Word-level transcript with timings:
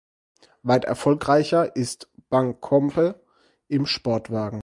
Weit 0.63 0.85
erfolgreicher 0.85 1.75
ist 1.75 2.09
Buncombe 2.31 3.19
im 3.67 3.85
Sportwagen. 3.85 4.59